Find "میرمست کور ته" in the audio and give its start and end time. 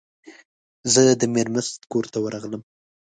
1.33-2.17